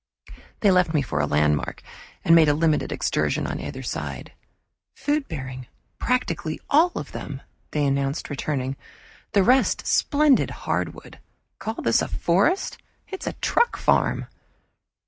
They 0.61 0.71
left 0.71 0.95
me 0.95 1.03
for 1.03 1.19
a 1.19 1.27
landmark 1.27 1.83
and 2.25 2.33
made 2.33 2.49
a 2.49 2.55
limited 2.55 2.91
excursion 2.91 3.45
on 3.45 3.59
either 3.59 3.83
side. 3.83 4.33
"Food 4.95 5.27
bearing, 5.27 5.67
practically 5.99 6.59
all 6.71 6.91
of 6.95 7.11
them," 7.11 7.43
they 7.69 7.85
announced 7.85 8.27
returning. 8.31 8.77
"The 9.33 9.43
rest, 9.43 9.85
splendid 9.85 10.49
hardwood. 10.65 11.19
Call 11.59 11.83
this 11.83 12.01
a 12.01 12.07
forest? 12.07 12.79
It's 13.09 13.27
a 13.27 13.33
truck 13.41 13.77
farm!" 13.77 14.25